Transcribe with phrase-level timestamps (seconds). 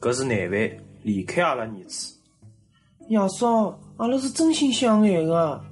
[0.00, 2.14] 搿是难为离开阿拉儿子。
[3.08, 5.64] 爷嫂，阿拉是真心相爱的。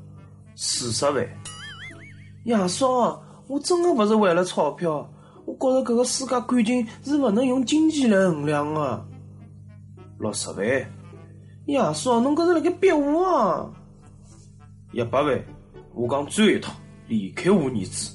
[0.55, 1.27] 四十万。
[2.45, 5.11] 爷嫂，我真的勿是为了钞票。
[5.47, 9.07] 我觉着搿个世界感情是勿能用金钱来衡量的。
[10.19, 10.67] 六十万。
[11.65, 13.71] 爷嫂，侬搿是辣盖逼我啊！
[14.93, 15.43] 一百万。
[15.95, 16.75] 我讲最后一趟，
[17.07, 18.15] 离开我儿子。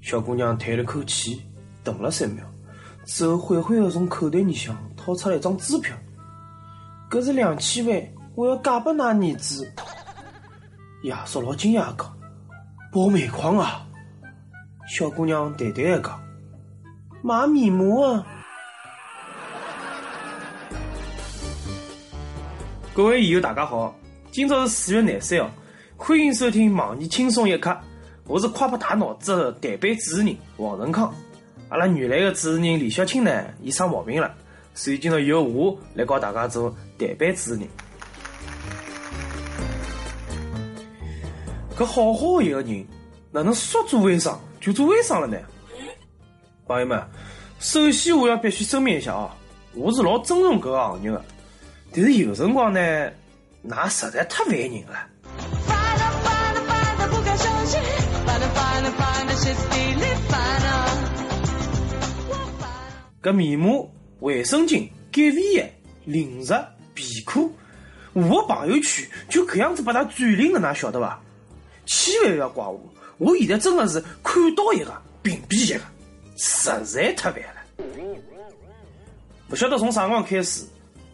[0.00, 1.42] 小姑娘叹了口气，
[1.84, 2.44] 等了三秒，
[3.08, 5.96] 之后缓缓地从口袋里向掏出了一张支票。
[7.10, 9.72] 搿是两千万，我要嫁拨㑚儿子。
[11.04, 12.14] 亚叔老惊讶讲
[12.92, 13.86] ：“爆煤矿啊！”
[14.86, 16.20] 小姑娘淡淡的讲
[17.24, 18.26] ：“买面膜啊！”
[22.92, 23.94] 各位友大家好，
[24.30, 25.50] 今朝是四月廿三号，
[25.96, 27.70] 欢迎收听《网易轻松一刻》，
[28.26, 31.10] 我是快破大脑子的台北主持人王仁康。
[31.70, 34.34] 阿拉原来的主持人李小青呢，伊生毛病了，
[34.74, 37.68] 所以今朝由我来教大家做台班主持人。
[41.76, 42.86] 搿好好一个人，
[43.30, 45.36] 哪能说做微商就做微商了呢？
[46.66, 47.02] 朋友们，
[47.60, 49.36] 首先我要必须声明一下啊，
[49.74, 51.22] 我是老尊重搿个行业的，
[51.92, 52.80] 但是有辰光呢，
[53.68, 55.06] 㑚实在太烦人了。
[63.22, 65.64] 搿面膜、卫生巾、减肥药、
[66.04, 66.54] 零食、
[66.94, 67.52] 皮裤，
[68.12, 71.20] 我的朋友圈就搿样子把它占领了，㑚晓得伐？
[71.86, 72.80] 千万勿要怪我，
[73.18, 75.80] 我现在真的是看到一个屏蔽一个，
[76.36, 77.84] 实在太烦了。
[79.48, 80.64] 不晓得从啥辰光开始，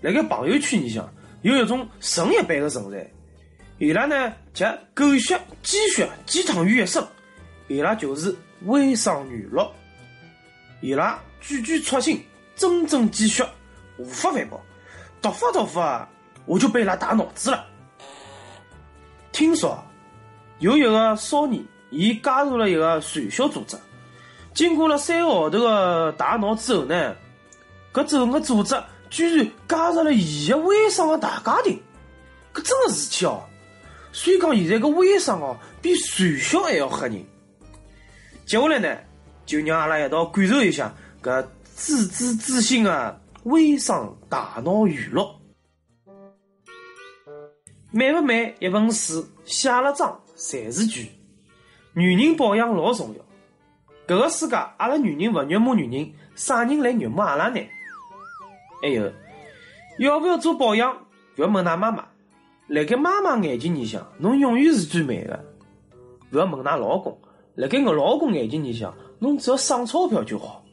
[0.02, 1.08] 辣盖朋友圈里向
[1.42, 3.11] 有一种神一般的存在，
[3.78, 7.02] 伊拉呢集狗血、鸡血、鸡汤于一身，
[7.68, 8.34] 伊拉就是
[8.66, 9.72] 微商娱乐。
[10.84, 12.22] 伊拉句句戳心，
[12.54, 13.42] 针针见血，
[13.96, 14.60] 无法反驳。
[15.22, 16.06] 读法读法，
[16.44, 17.64] 我就被伊拉打脑子了。
[19.32, 19.82] 听说。
[20.58, 23.78] 有一个少年，伊加入了一个传销组织。
[24.52, 27.16] 经过了三个号头的大脑之后呢，
[27.92, 28.78] 搿整个组织
[29.08, 31.80] 居然加入了伊个微商的大家庭。
[32.52, 33.42] 搿真个事体哦！
[34.12, 37.24] 所以讲，现在搿微商哦，比传销还要吓人。
[38.45, 38.96] 接下来呢，
[39.46, 45.28] 就让阿拉一道感受一下搿自知自信的微商大脑娱乐。
[47.90, 48.54] 美不美？
[48.58, 50.20] 一本书写了章。
[50.36, 51.08] 侪是句，
[51.92, 53.24] 女人保养老重要。
[54.04, 57.60] 搿个世界，阿拉女人勿虐目女人，啥人来虐目阿拉呢？
[58.83, 59.12] 还有，
[60.00, 60.92] 要不要做保养？
[61.36, 62.08] 勿要问㑚妈妈。
[62.66, 65.44] 辣盖妈妈眼睛里向，侬永远是最美的。
[66.33, 67.16] 勿要问㑚老公。
[67.56, 70.64] 辣盖我老公眼睛里向，侬只要省钞票就好。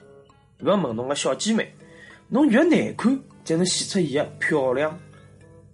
[0.61, 1.71] 勿要问侬个小姐妹，
[2.27, 4.97] 侬越难看，才能显出伊个漂亮。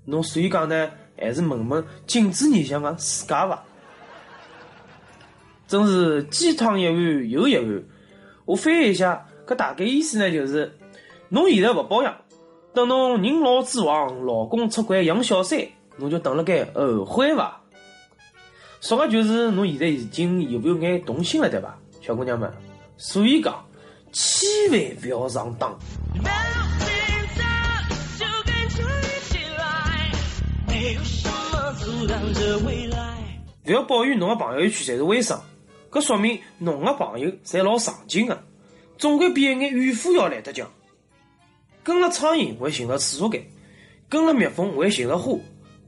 [0.04, 3.64] 侬所以讲呢，还是问问镜子里向个自家伐。
[5.66, 7.84] 真是鸡汤一碗又一碗。
[8.44, 10.78] 我翻译一下，搿大概意思呢，就是
[11.30, 12.16] 侬现在勿保养，
[12.74, 15.60] 等侬人老珠黄，老公出轨养小三，
[15.96, 17.62] 侬就等辣盖后悔伐？
[18.88, 22.50] 说个就是侬现在已经有没有眼动心了，对伐，小姑娘们？
[22.96, 23.54] 所以讲，
[24.14, 25.78] 千万不要上当。
[33.66, 35.44] 勿要抱怨侬个朋友圈侪是微商。
[35.92, 38.42] 搿说明侬个朋友侪老上进个，
[38.98, 40.66] 总归比一眼怨妇要来得强。
[41.84, 43.46] 跟了苍蝇会寻着厕所间，
[44.08, 45.38] 跟了蜜蜂会寻着花，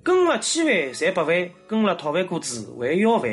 [0.09, 3.29] 跟了千万赚百万，跟了讨饭哥子会要饭。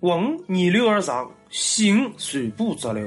[0.00, 3.06] 混逆流而上，行随波逐流。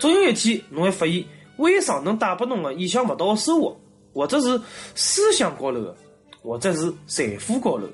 [0.00, 1.24] 总有一天，侬会发现
[1.58, 3.80] 微商能带拨侬个意想不到的收获，
[4.12, 4.60] 或者是
[4.96, 5.96] 思想高头的，
[6.42, 7.92] 或者是财富高头的。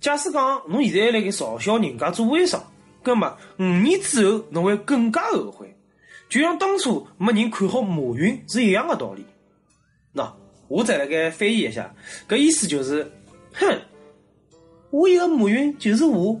[0.00, 2.62] 假使讲侬现在还辣盖嘲笑人家做微商，
[3.02, 5.76] 那么五年之后，侬会更加后悔，
[6.28, 9.26] 就像当初没人看好马云是一样的道理。
[10.12, 10.32] 那
[10.68, 11.94] 我再来给翻译一下，
[12.28, 13.10] 搿意思就是：
[13.52, 13.80] 哼，
[14.90, 16.40] 我一个马云就是我。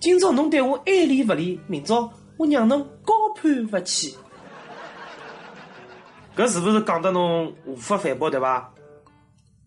[0.00, 4.16] 今朝侬对我爱理不理，明朝我让侬高攀不起。
[6.36, 8.72] 搿是不是讲得侬无法反驳对伐？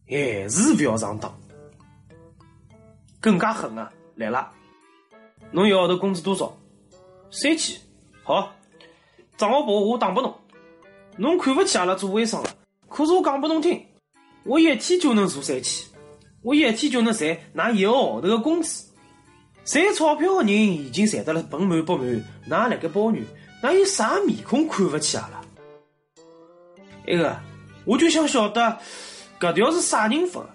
[0.07, 1.35] 还是不要上当。
[3.19, 4.51] 更加狠啊，来了。
[5.51, 6.55] 侬一个号头工资多少？
[7.31, 7.79] 三千。
[8.23, 8.53] 好，
[9.35, 10.33] 账号簿我打拨侬。
[11.17, 12.43] 侬看勿起阿拉做微商，
[12.89, 13.85] 可是我讲拨侬听，
[14.43, 15.87] 我一天就能做三千，
[16.41, 18.85] 我一天就能赚拿一个号头的工资。
[19.63, 23.23] 赚钞票的人已经赚得了盆满钵满，哪辣盖抱怨？
[23.61, 25.41] 哪有啥面孔看不起阿拉？
[27.05, 27.39] 那个，
[27.85, 28.79] 我就想晓得
[29.39, 30.49] 搿条是啥人发的，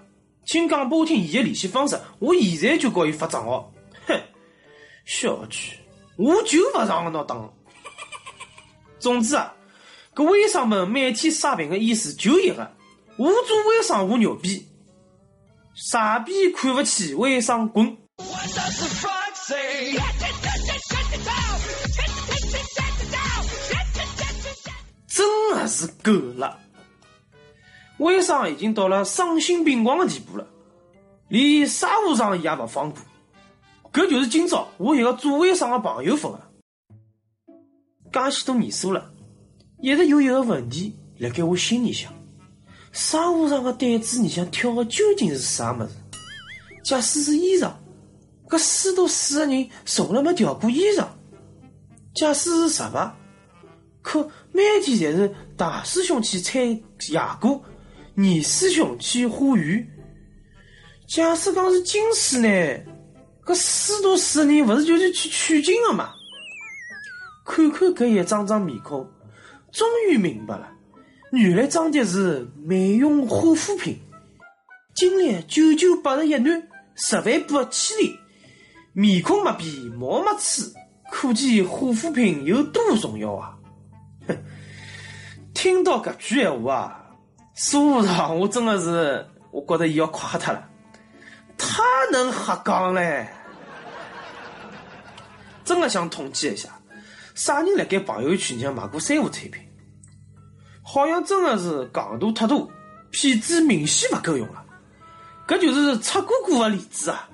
[0.44, 3.72] 请讲拨我听伊的联系方式，我现在就告伊发账号。
[4.08, 4.20] 哼，
[5.04, 5.78] 小区，
[6.16, 7.54] 我就勿上侬当。
[8.98, 9.53] 总之啊，
[10.14, 12.70] 搿微商们每天刷屏的意思就一个：
[13.16, 14.68] 我做微商我牛逼，
[15.74, 17.96] 傻逼看不起微商滚。
[25.08, 26.60] 真的是够了！
[27.98, 30.46] 微商已经到了丧心病狂的地步了，
[31.28, 33.00] 连商务舱也不放过。
[33.92, 36.40] 搿就是今朝我一个做微商的朋友发的。
[38.12, 39.12] 介许多年数了，
[39.84, 42.10] 一直有一个问题辣盖我心里想：
[42.90, 45.92] 商务舱的胆子里向挑的究竟是啥么子？
[46.82, 47.70] 假使是衣裳，
[48.48, 51.06] 搿四多四个人从来没调过衣裳；
[52.14, 53.10] 假使是食物，
[54.00, 54.22] 可
[54.52, 56.80] 每天侪是大师兄去采野
[57.38, 57.62] 果，
[58.16, 59.86] 二师兄去化鱼。
[61.06, 62.48] 假使讲是金丝呢？
[63.44, 66.14] 搿四多四个人勿是就是去取经的嘛？
[67.44, 69.06] 看看搿一张张面孔，
[69.74, 70.70] 终于明白了，
[71.32, 73.98] 原来装的是美容护肤品。
[74.94, 78.16] 经历九九八十一难，十万补千里，
[78.92, 79.68] 面孔没变，
[79.98, 80.72] 毛没粗，
[81.10, 83.58] 可见护肤品有多重要啊！
[85.52, 87.06] 听到搿句闲话啊，
[87.54, 90.68] 苏上我真的是，我觉得伊要垮脱了，
[91.58, 91.82] 太
[92.12, 93.26] 能瞎讲嘞！
[95.64, 96.68] 真的想统计一下。
[97.34, 99.60] 啥人辣盖朋友圈里买过三无产品？
[100.82, 102.70] 好像真的是戆大太多，
[103.10, 104.64] 骗子明显勿够用了。
[105.48, 107.28] 搿就是赤果果的例子啊！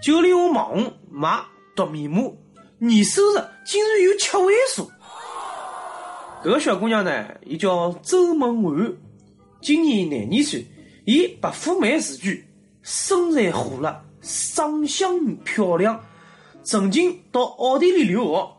[0.00, 1.44] 就连我网红买
[1.74, 2.34] 毒面膜，
[2.78, 4.88] 年收入竟然有七位数。
[6.44, 8.96] 搿个小姑娘呢，伊叫周梦涵，
[9.60, 10.64] 今年廿二岁，
[11.06, 12.46] 伊白富美自居，
[12.82, 16.00] 身材火辣，长相漂亮，
[16.62, 18.55] 曾经到奥地利留学。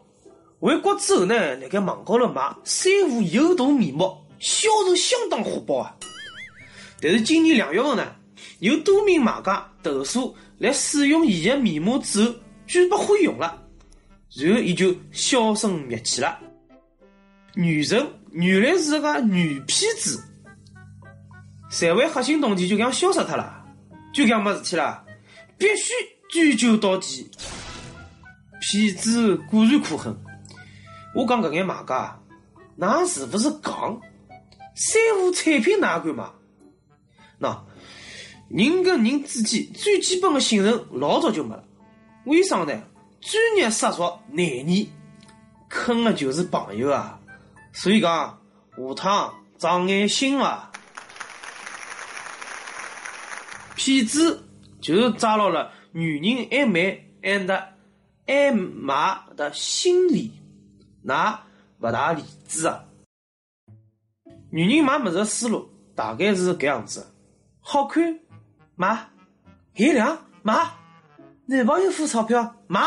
[0.60, 5.96] 回国之后呢，辣盖网高头卖三无有毒面膜，销售相当火爆啊！
[7.00, 8.16] 但是今年两月份呢，
[8.60, 12.34] 有多名买家投诉，来使用伊的面膜之后，
[12.66, 13.62] 居然不会用了，
[14.36, 16.40] 然后伊就销声灭迹了。
[17.54, 20.20] 女神原来是个女骗子，
[21.70, 23.64] 社会核心动机就这样消失脱了，
[24.12, 25.06] 就这样没事体了，
[25.56, 25.94] 必须
[26.32, 27.30] 追究到底。
[28.60, 30.18] 骗子果然可恨。
[31.18, 32.20] 我讲搿眼买家，
[32.78, 34.00] 㑚是不是戆？
[34.76, 36.24] 三无产品哪敢买？
[37.40, 37.58] 喏，
[38.50, 41.64] 人跟人之间最基本的信任老早就没了。
[42.26, 42.84] 微商呢，
[43.20, 44.86] 专业杀熟难言，
[45.68, 47.20] 坑的就是朋友啊。
[47.74, 48.40] 所以讲，
[48.78, 50.72] 下趟长眼心伐。
[53.76, 54.48] 骗子
[54.80, 57.66] 就是抓牢了女人爱买爱
[58.28, 60.32] 爱买的心理。
[61.02, 61.40] 那
[61.80, 62.84] 勿大理智啊！
[64.50, 67.06] 女人买物事的思路大概是搿样子：
[67.60, 68.20] 好看
[68.76, 69.10] 买，
[69.76, 70.54] 限量买，
[71.46, 72.82] 男朋友付钞票买，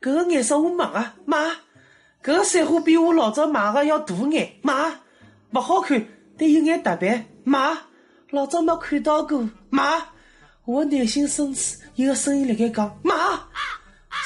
[0.00, 1.38] 搿个颜色我没个买，
[2.22, 5.00] 搿个山花比我老早买个要大眼买，
[5.52, 6.06] 勿好看
[6.38, 7.76] 但有眼特别买，
[8.30, 10.02] 老早没看到过买，
[10.64, 13.14] 我内心深处有个声音辣盖讲买，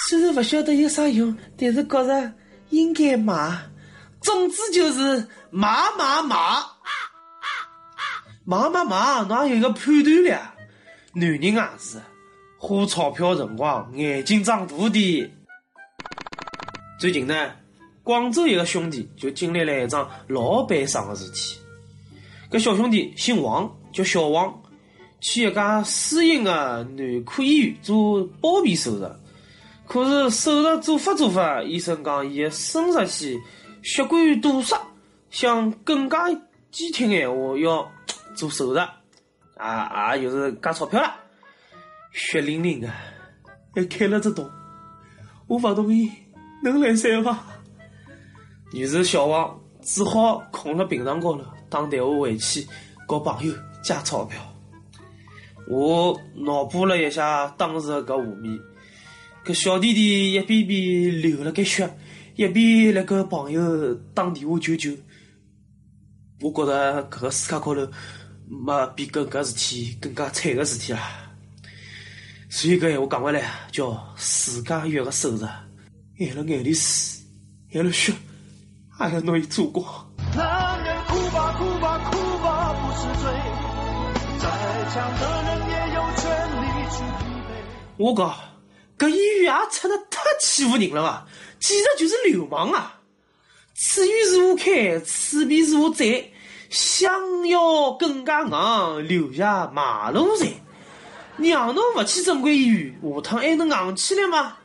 [0.09, 2.33] 虽然勿晓得有啥用，但是觉着。
[2.75, 3.57] 应该买，
[4.21, 6.37] 总之就是买买买，
[8.45, 10.31] 买买买，哪有一个判断力？
[11.12, 12.02] 男人也是
[12.59, 15.33] 花钞票辰光眼睛长大的。
[16.99, 17.52] 最近呢，
[18.02, 21.57] 广州一个兄弟就经历了一桩老悲伤的事体。
[22.50, 24.52] 搿小兄弟姓王，叫小王，
[25.21, 29.09] 去一家私营的男科医院做包皮手术。
[29.94, 33.40] 可是手术做法做法，医生讲伊生殖器
[33.80, 34.76] 血管堵塞，
[35.30, 36.28] 想更加
[36.72, 37.88] 坚挺闲话，要
[38.34, 38.80] 做手术，
[39.56, 41.14] 啊，也就是加钞票了，
[42.10, 42.90] 血淋淋的，
[43.72, 44.50] 还开了只洞，
[45.46, 46.10] 我不同意，
[46.60, 47.38] 能来三伐？
[48.72, 52.66] 于是小王只好困了病床高头，打电话回去
[53.06, 54.42] 告朋友借钞票。
[55.68, 58.58] 我脑补了一下当时的搿画面。
[59.44, 61.86] 搿小弟弟一遍遍流了个血，
[62.34, 64.90] 一边辣搿朋友打电话求救。
[66.40, 67.86] 我觉着搿个世界高头
[68.48, 70.98] 没比搿搿事体更加惨个事体了。
[72.48, 75.46] 所以搿闲话讲回来，叫自家越个守着，
[76.18, 77.20] 挨了眼泪水，
[77.74, 78.14] 挨了血，
[78.88, 79.84] 还要拿伊做光。
[80.34, 83.30] 男人哭吧哭吧哭吧不是罪，
[84.38, 84.48] 再
[84.88, 86.24] 强的人也有权
[86.62, 87.50] 利去疲惫。
[87.98, 88.53] 我讲。
[88.98, 91.26] 搿医院也出得太欺负人了伐？
[91.58, 93.00] 简直就是流氓啊！
[93.74, 96.30] 此鱼是我开，此皮是我宰，
[96.70, 100.46] 想要更加硬，留下马路财。
[101.38, 104.56] 让侬勿去正规医院，下趟还能硬起来吗？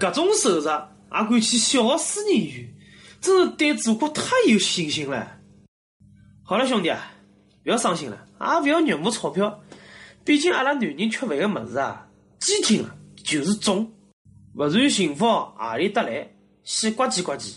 [0.00, 0.68] 搿种手术
[1.10, 2.74] 还敢去小私人医院，
[3.20, 5.36] 真是对祖国太有信心了。
[6.44, 7.12] 好了，兄弟啊，
[7.62, 9.60] 不要伤心了，也不要肉麻钞票。
[10.24, 12.05] 毕竟阿拉男人吃饭个物事啊，
[12.38, 13.90] 几听了就是重。
[14.54, 16.28] 勿然幸福何里得来？
[16.64, 17.54] 先呱唧呱唧。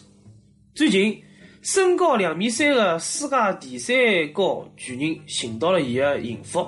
[0.76, 1.22] 最近，
[1.62, 3.96] 身高两米三的世界第三
[4.34, 6.68] 高巨人寻到了伊个幸福。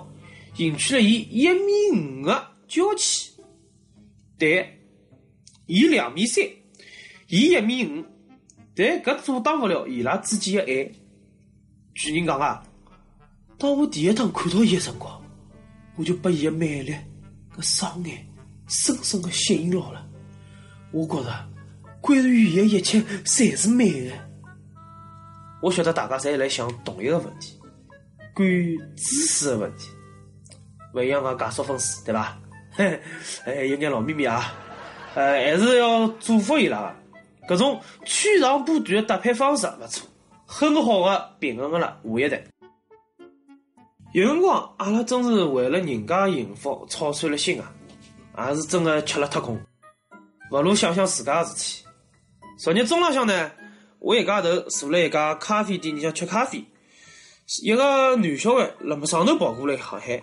[0.58, 3.32] 迎娶了伊一米五的娇妻，
[4.38, 4.50] 但
[5.66, 6.44] 伊两米三，
[7.28, 8.04] 伊一米五，
[8.76, 10.92] 但搿阻挡勿了伊拉之间的爱。
[11.94, 12.64] 巨人讲啊，
[13.58, 15.22] 当我第一趟看到伊的辰光，
[15.96, 16.94] 我就被伊的美丽、
[17.58, 18.26] 搿双眼
[18.68, 20.06] 深深的吸引牢了。
[20.92, 21.50] 我觉着，
[22.02, 24.14] 关于伊的一切，侪是美的。
[25.62, 27.60] 我晓得大家侪来想同一个问题，
[28.34, 29.90] 关于自私的问题。
[30.94, 32.38] 勿一样个解说方式，对伐？
[33.46, 34.54] 哎，有眼老秘密啊！
[35.16, 36.94] 呃，还是要祝福伊拉
[37.48, 40.08] 个，搿种取长补短的搭配方式勿错，
[40.46, 42.44] 很好的平衡了下一代。
[44.14, 47.62] 有辰光，阿拉真是为了人家幸福操碎了心
[48.36, 49.58] 啊，也是真的吃了太空。
[50.52, 51.86] 勿如想想自家个事体。
[52.58, 53.52] 昨日中浪向呢，
[54.00, 56.62] 我一家头坐辣一家咖啡店里向吃咖啡，
[57.64, 60.22] 一个男小孩辣么上头跑过来喊喊。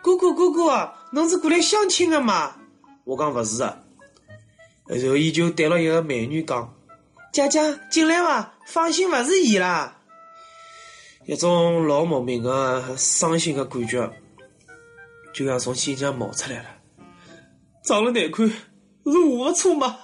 [0.00, 2.56] 哥哥，哥哥，侬是过来相亲的吗？
[3.04, 3.78] 我讲勿是啊，
[4.86, 6.74] 然后伊就对了一个美女讲
[7.30, 9.96] ：“姐姐进来伐，放心，勿是伊啦。”
[11.28, 14.10] 一种老莫名的伤心的感觉，
[15.34, 16.64] 就像从心上冒出来了。
[17.84, 19.94] 长得难看，是我的错吗？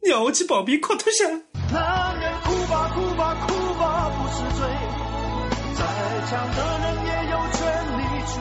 [0.00, 1.28] 让我去旁边哭脱下。
[1.70, 4.66] 男人哭吧哭吧哭吧不是罪，
[5.74, 5.84] 再
[6.30, 7.60] 强的人也有权
[7.98, 8.32] 利去。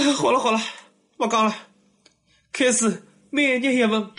[0.00, 0.58] 哎，好了好了，
[1.18, 1.54] 勿讲了，
[2.52, 4.10] 开始每日一问。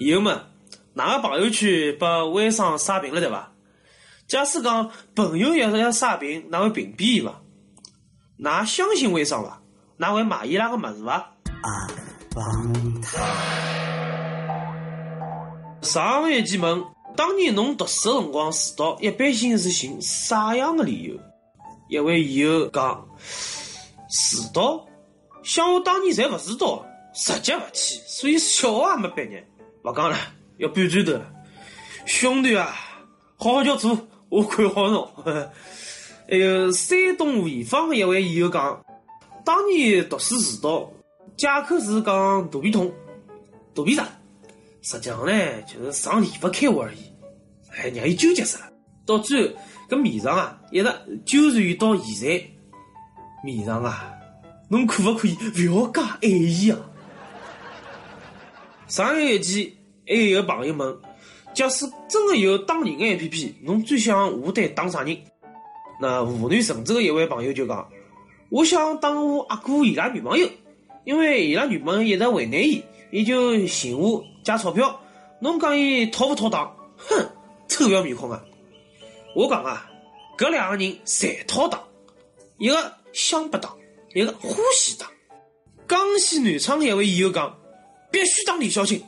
[0.00, 0.46] 以后嘛，
[0.94, 3.52] 哪个朋友圈被微商刷屏了对伐？
[4.28, 7.40] 假使讲朋友要是要刷屏，哪会屏蔽伊伐？
[8.36, 9.62] 哪相信微商伐？
[9.96, 11.14] 哪会买伊拉个物事伐？
[11.62, 11.88] 啊，
[12.34, 13.18] 帮他。
[15.80, 16.84] 上一期问，
[17.16, 21.18] 当年侬读书个辰光迟到，一般性是寻啥样的理由？
[21.88, 23.08] 一位友友讲。
[24.10, 24.86] 迟到，
[25.42, 29.48] 想我当年侪勿迟到，直接勿去，所以小学也没毕业。
[29.84, 30.18] 勿讲了，
[30.58, 31.32] 要搬砖头了。
[32.04, 32.74] 兄弟啊，
[33.36, 35.10] 好好叫做，我看好侬。
[36.28, 38.84] 还 有山东潍坊的一位友讲，
[39.44, 40.90] 当年读书迟到，
[41.36, 42.92] 借口是讲肚皮痛、
[43.74, 44.06] 肚皮胀，
[44.82, 46.98] 实际上呢就是上离不开我而已，
[47.70, 48.64] 还让伊纠结死了。
[49.06, 49.54] 到最后，
[49.88, 50.92] 搿面上啊一直
[51.24, 52.44] 纠缠于到现在。
[53.42, 54.12] 面上啊，
[54.68, 55.36] 侬可不可以
[55.70, 56.78] 勿要加爱意啊？
[58.86, 60.98] 上一期还有一个朋友问：
[61.54, 65.16] 假使真的有打人的 A P P，侬最想下单打啥人？
[66.00, 67.88] 那湖南郑州的一位朋友就讲：
[68.50, 70.48] 我想打我阿哥伊拉女朋友，
[71.04, 75.00] 因为伊拉女朋友一直为难伊，伊就寻我借钞票。
[75.40, 76.72] 侬讲伊讨不讨打？
[76.96, 77.30] 哼，
[77.68, 78.42] 臭不要面孔啊！
[79.34, 79.90] 我讲啊，
[80.36, 81.82] 搿两个人侪讨打，
[82.58, 82.94] 一个。
[83.10, 83.74] 想不当，
[84.14, 85.08] 一个欢喜当。
[85.88, 87.58] 江西南昌一位友讲，
[88.12, 89.02] 必须当李小青。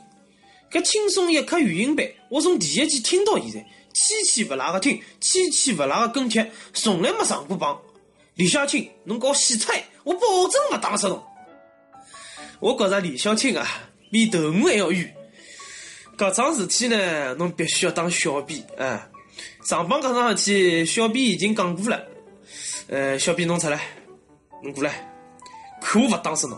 [0.71, 7.77] 搿轻松一刻语音版，我从第一期听到现在，期期勿拉个听，期期勿拉个跟帖，从来没上过榜。
[8.35, 11.21] 李小青，侬搞洗菜，我保证勿打死侬。
[12.61, 13.67] 我觉着李小青啊，
[14.09, 15.13] 比头鱼还要冤。
[16.17, 19.09] 搿桩事体呢，侬必须要当小编啊。
[19.65, 22.01] 上榜搿桩事体，小编已经讲过了。
[22.87, 23.81] 呃，小编侬出来，
[24.63, 25.13] 侬过来，
[25.81, 26.57] 可我勿打死侬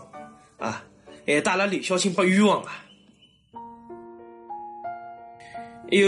[0.59, 0.83] 啊！
[1.25, 2.82] 还带了李小青被冤枉啊！
[5.89, 6.07] 有，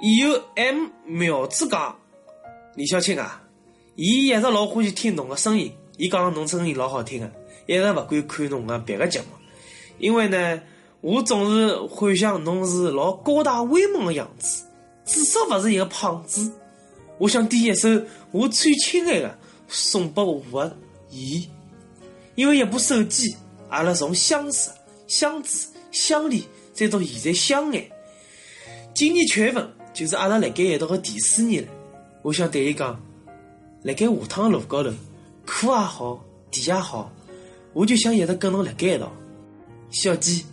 [0.00, 1.96] 有 M 苗子讲，
[2.74, 3.42] 李小青啊，
[3.96, 7.30] 伊一直老欢喜听侬个声音，伊讲侬声音老好听个，
[7.66, 9.26] 一直勿敢看侬个别个节目，
[9.98, 10.60] 因为呢，
[11.00, 14.64] 我总是幻想侬是老高大威猛个样子，
[15.04, 16.52] 至少勿是一个胖子。
[17.18, 17.88] 我想点一首
[18.30, 20.76] 我最亲爱的送给我个
[21.10, 21.48] 伊，
[22.34, 23.36] 因为一部手机，
[23.68, 24.70] 阿拉从相识、
[25.06, 27.88] 相知、相恋，再到现在相爱，
[29.02, 31.68] 今年七月份就是阿拉辣盖一道的第四年了。
[32.22, 33.04] 我想对伊讲，
[33.82, 34.92] 辣盖下趟的路高头，
[35.44, 37.10] 苦也好，甜也好，
[37.72, 39.12] 我就想一直跟侬辣盖一道。
[39.90, 40.44] 小鸡，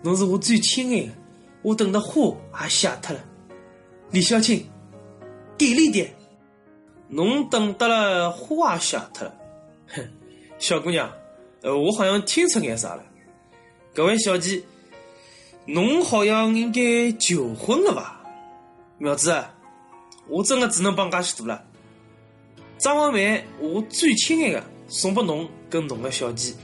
[0.00, 1.12] 侬是我最亲爱的，
[1.60, 3.22] 我等的花也谢脱了。
[4.10, 4.66] 李小青，
[5.58, 6.14] 给力点！
[7.08, 9.34] 侬等得了花也谢脱了。
[9.88, 10.02] 哼，
[10.58, 11.12] 小姑娘，
[11.60, 13.04] 呃，我好像听出眼啥了。
[13.92, 14.64] 各位小鸡，
[15.66, 18.20] 侬好像应该求婚了吧？
[18.98, 19.44] 苗子，
[20.28, 21.62] 我真的只能帮介许多了。
[22.78, 26.54] 张文梅，我最亲爱的，送拨侬跟侬的小鸡。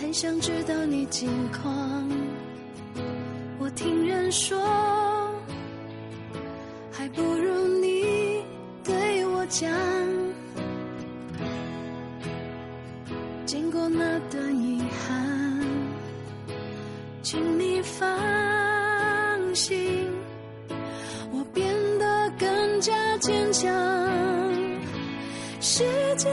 [0.00, 2.08] 很想知道你近况，
[3.58, 4.56] 我听人说，
[6.92, 8.42] 还不如你
[8.84, 9.68] 对我讲。
[13.44, 14.54] 经过那段
[17.98, 20.08] 放心，
[21.32, 23.68] 我变得更加坚强。
[25.60, 25.82] 世
[26.16, 26.28] 界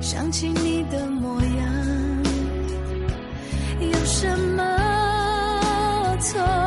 [0.00, 1.58] 想起你的模样，
[3.80, 4.62] 有什么
[6.20, 6.59] 错？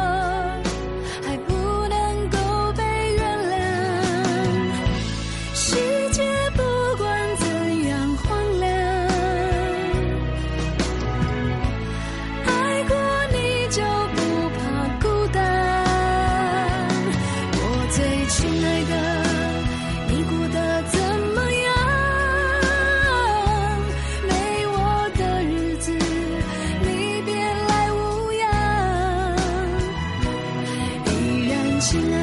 [31.83, 32.22] 亲爱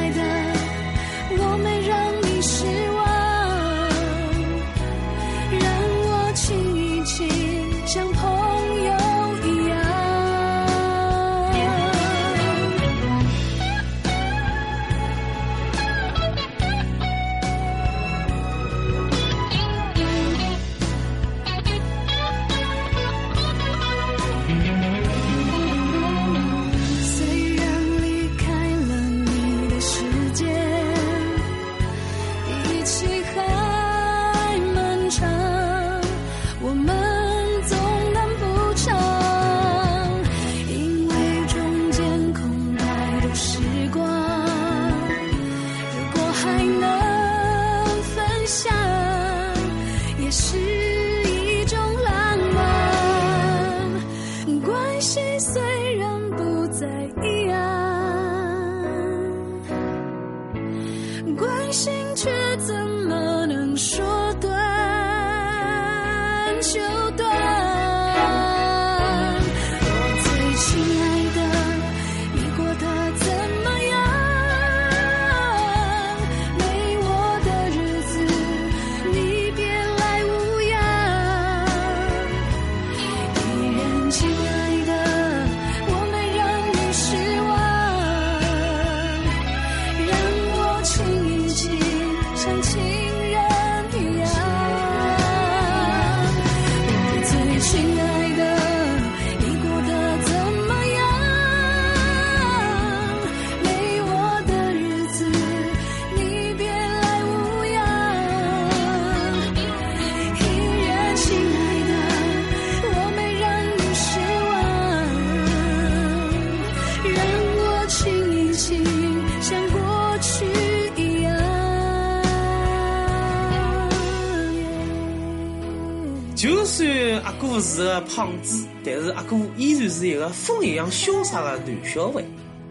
[127.51, 132.23] 哥是个胖子，但是阿哥依然是一个风一样潇洒的男小孩。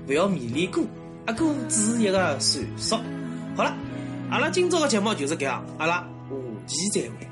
[0.07, 0.81] 不要迷恋哥，
[1.27, 2.99] 阿哥只是一个传说。
[3.55, 3.77] 好了，
[4.31, 5.99] 阿拉今朝的节目就是这样，阿拉
[6.66, 7.29] 下期再会。